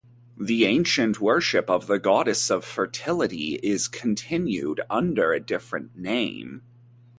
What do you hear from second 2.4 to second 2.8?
of